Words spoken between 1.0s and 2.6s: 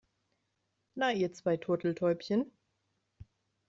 ihr zwei Turteltäubchen.